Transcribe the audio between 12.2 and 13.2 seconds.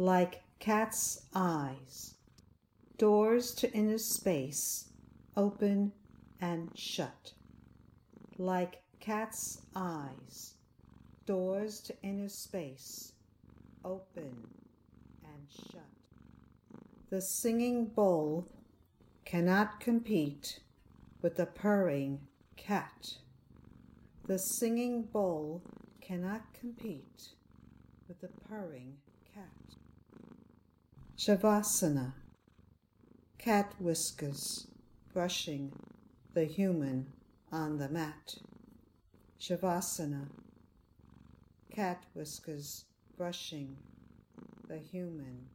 space